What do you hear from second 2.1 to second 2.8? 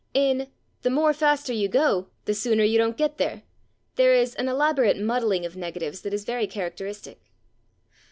the sooner you